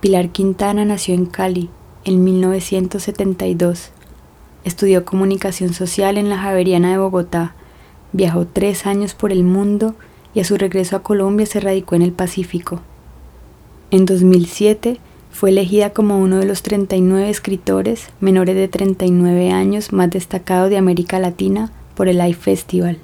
[0.00, 1.70] Pilar Quintana nació en Cali
[2.04, 3.90] en 1972.
[4.64, 7.54] Estudió comunicación social en la Javeriana de Bogotá.
[8.12, 9.96] Viajó tres años por el mundo
[10.34, 12.80] y a su regreso a Colombia se radicó en el Pacífico.
[13.90, 15.00] En 2007
[15.32, 20.76] fue elegida como uno de los 39 escritores menores de 39 años más destacados de
[20.76, 22.98] América Latina por el Life Festival.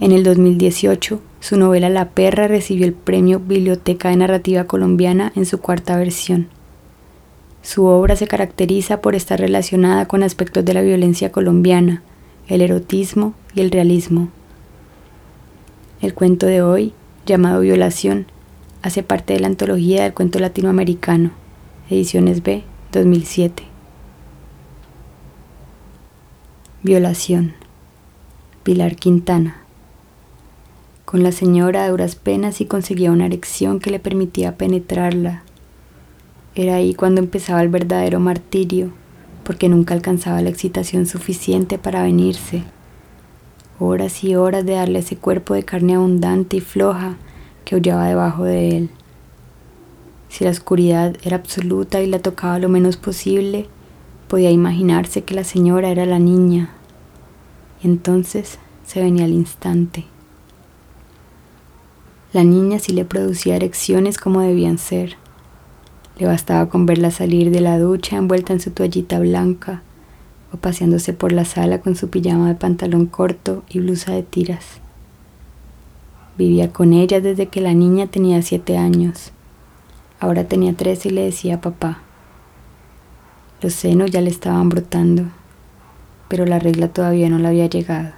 [0.00, 5.44] En el 2018, su novela La Perra recibió el premio Biblioteca de Narrativa Colombiana en
[5.44, 6.48] su cuarta versión.
[7.62, 12.02] Su obra se caracteriza por estar relacionada con aspectos de la violencia colombiana,
[12.48, 14.30] el erotismo y el realismo.
[16.00, 16.94] El cuento de hoy,
[17.26, 18.24] llamado Violación,
[18.80, 21.32] hace parte de la antología del cuento latinoamericano,
[21.90, 23.64] Ediciones B, 2007.
[26.82, 27.52] Violación.
[28.62, 29.60] Pilar Quintana.
[31.10, 35.42] Con la señora a duras penas y conseguía una erección que le permitía penetrarla.
[36.54, 38.92] Era ahí cuando empezaba el verdadero martirio,
[39.42, 42.62] porque nunca alcanzaba la excitación suficiente para venirse.
[43.80, 47.16] Horas y horas de darle ese cuerpo de carne abundante y floja
[47.64, 48.90] que aullaba debajo de él.
[50.28, 53.66] Si la oscuridad era absoluta y la tocaba lo menos posible,
[54.28, 56.70] podía imaginarse que la señora era la niña.
[57.82, 60.09] Y entonces se venía al instante.
[62.32, 65.16] La niña sí le producía erecciones como debían ser.
[66.16, 69.82] Le bastaba con verla salir de la ducha envuelta en su toallita blanca
[70.52, 74.80] o paseándose por la sala con su pijama de pantalón corto y blusa de tiras.
[76.38, 79.32] Vivía con ella desde que la niña tenía siete años.
[80.20, 81.98] Ahora tenía tres y le decía papá.
[83.60, 85.24] Los senos ya le estaban brotando,
[86.28, 88.12] pero la regla todavía no le había llegado.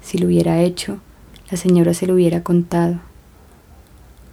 [0.00, 0.98] Si lo hubiera hecho,
[1.50, 3.00] la señora se lo hubiera contado.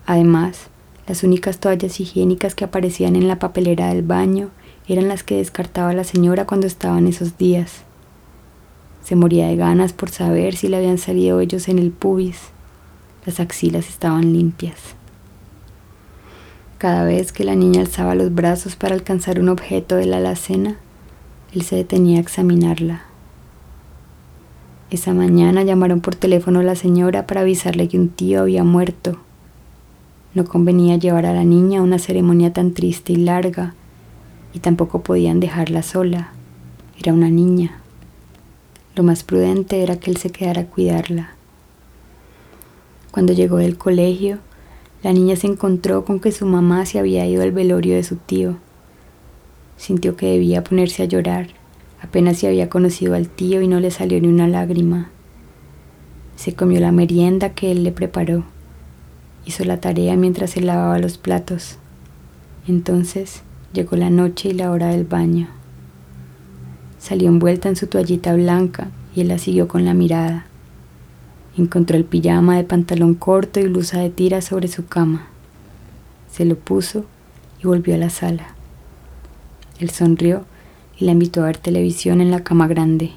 [0.06, 0.67] Además,
[1.08, 4.50] las únicas toallas higiénicas que aparecían en la papelera del baño
[4.88, 7.84] eran las que descartaba la señora cuando estaban esos días.
[9.03, 12.40] Se moría de ganas por saber si le habían salido ellos en el pubis.
[13.25, 14.96] Las axilas estaban limpias.
[16.78, 20.78] Cada vez que la niña alzaba los brazos para alcanzar un objeto de la alacena,
[21.53, 23.12] él se detenía a examinarla.
[24.93, 29.17] Esa mañana llamaron por teléfono a la señora para avisarle que un tío había muerto.
[30.35, 33.73] No convenía llevar a la niña a una ceremonia tan triste y larga,
[34.53, 36.33] y tampoco podían dejarla sola.
[36.99, 37.79] Era una niña.
[38.95, 41.31] Lo más prudente era que él se quedara a cuidarla.
[43.09, 44.37] Cuando llegó del colegio,
[45.01, 48.17] la niña se encontró con que su mamá se había ido al velorio de su
[48.17, 48.57] tío.
[49.75, 51.62] Sintió que debía ponerse a llorar.
[52.03, 55.09] Apenas se había conocido al tío y no le salió ni una lágrima.
[56.36, 58.44] Se comió la merienda que él le preparó.
[59.46, 61.78] Hizo la tarea mientras se lavaba los platos.
[62.68, 63.41] Entonces
[63.72, 65.47] llegó la noche y la hora del baño.
[67.00, 70.46] Salió envuelta en su toallita blanca y él la siguió con la mirada.
[71.58, 75.28] Encontró el pijama de pantalón corto y blusa de tira sobre su cama.
[76.30, 77.06] Se lo puso
[77.64, 78.56] y volvió a la sala.
[79.80, 80.46] Él sonrió
[80.97, 83.11] y la invitó a ver televisión en la cama grande.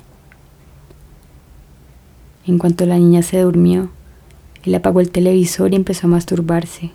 [2.47, 3.91] En cuanto la niña se durmió,
[4.64, 6.92] él apagó el televisor y empezó a masturbarse.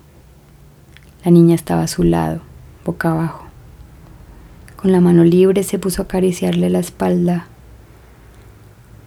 [1.24, 2.40] La niña estaba a su lado,
[2.84, 3.44] boca abajo.
[4.76, 7.46] Con la mano libre se puso a acariciarle la espalda.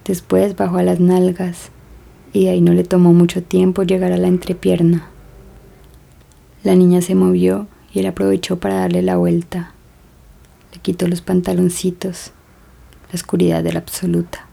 [0.06, 1.72] Después bajó a las nalgas
[2.32, 5.08] y ahí no le tomó mucho tiempo llegar a la entrepierna.
[6.64, 9.75] La niña se movió y él aprovechó para darle la vuelta.
[10.86, 12.32] Quitó los pantaloncitos,
[13.12, 14.46] la oscuridad de la absoluta.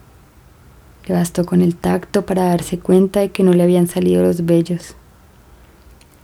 [1.05, 4.43] Le bastó con el tacto para darse cuenta de que no le habían salido los
[4.43, 4.95] vellos.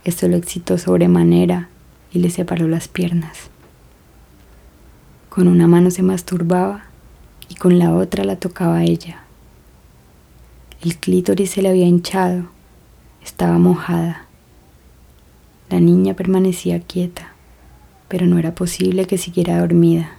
[0.02, 1.68] Esto lo excitó sobremanera
[2.10, 3.50] y le separó las piernas.
[5.28, 6.86] Con una mano se masturbaba
[7.48, 9.22] y con la otra la tocaba a ella.
[10.82, 12.46] El clítoris se le había hinchado,
[13.22, 14.26] estaba mojada.
[15.68, 17.29] La niña permanecía quieta,
[18.10, 20.10] pero no era posible que siguiera dormida.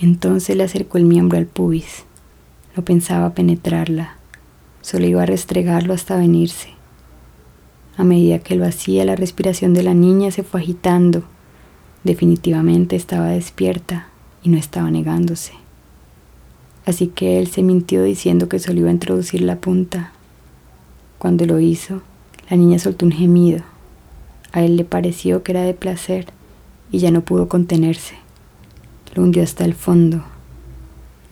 [0.00, 2.04] Entonces le acercó el miembro al pubis.
[2.74, 4.16] No pensaba penetrarla,
[4.80, 6.70] solo iba a restregarlo hasta venirse.
[7.98, 11.24] A medida que lo hacía, la respiración de la niña se fue agitando.
[12.04, 14.08] Definitivamente estaba despierta
[14.42, 15.52] y no estaba negándose.
[16.86, 20.12] Así que él se mintió diciendo que solo iba a introducir la punta.
[21.18, 22.00] Cuando lo hizo,
[22.48, 23.62] la niña soltó un gemido.
[24.52, 26.32] A él le pareció que era de placer
[26.92, 28.14] y ya no pudo contenerse.
[29.16, 30.22] Lo hundió hasta el fondo.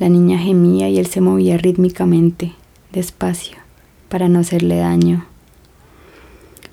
[0.01, 2.55] La niña gemía y él se movía rítmicamente,
[2.91, 3.59] despacio,
[4.09, 5.27] para no hacerle daño.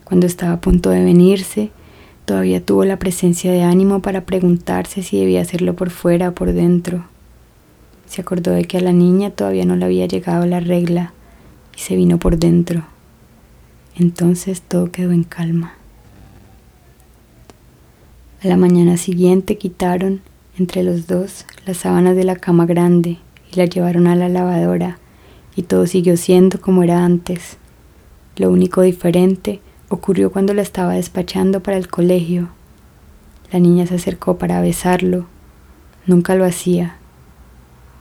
[0.04, 1.70] Cuando estaba a punto de venirse,
[2.28, 6.52] Todavía tuvo la presencia de ánimo para preguntarse si debía hacerlo por fuera o por
[6.52, 7.06] dentro.
[8.06, 11.14] Se acordó de que a la niña todavía no le había llegado la regla
[11.74, 12.84] y se vino por dentro.
[13.96, 15.77] Entonces todo quedó en calma.
[18.44, 20.22] A la mañana siguiente quitaron,
[20.60, 23.18] entre los dos, las sábanas de la cama grande
[23.52, 25.00] y la llevaron a la lavadora
[25.56, 27.58] y todo siguió siendo como era antes.
[28.36, 32.50] Lo único diferente ocurrió cuando la estaba despachando para el colegio.
[33.52, 35.26] La niña se acercó para besarlo.
[36.06, 36.98] Nunca lo hacía.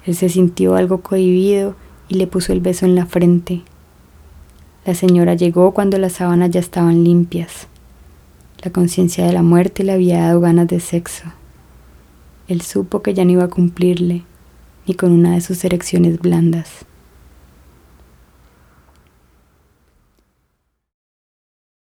[0.04, 1.76] Él se sintió algo cohibido
[2.08, 3.62] y le puso el beso en la frente.
[4.84, 7.68] La señora llegó cuando las sábanas ya estaban limpias.
[8.62, 11.24] La conciencia de la muerte le había dado ganas de sexo.
[12.48, 14.24] Él supo que ya no iba a cumplirle,
[14.86, 16.86] ni con una de sus erecciones blandas.